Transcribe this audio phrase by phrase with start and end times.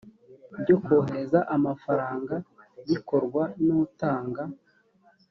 [0.61, 2.35] byo kohereza amafaranga
[2.89, 4.43] bikorwa n utanga